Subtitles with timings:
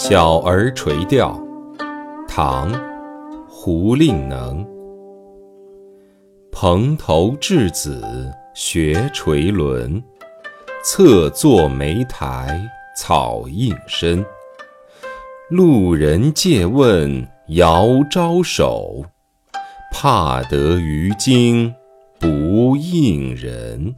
[0.00, 1.36] 小儿垂钓。
[2.28, 2.72] 唐
[3.48, 4.64] 胡令能。
[6.52, 10.00] 蓬头稚子学垂纶。
[10.84, 12.56] 侧坐莓苔
[12.96, 14.24] 草映身。
[15.50, 19.04] 路人借问遥招手。
[19.92, 21.74] 怕得鱼惊
[22.20, 23.96] 不应人。